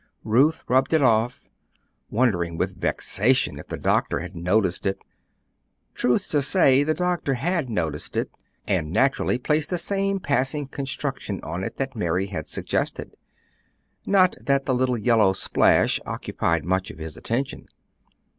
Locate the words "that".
11.77-11.95, 14.43-14.65